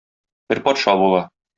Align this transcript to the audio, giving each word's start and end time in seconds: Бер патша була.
Бер 0.53 0.63
патша 0.69 0.97
була. 1.05 1.23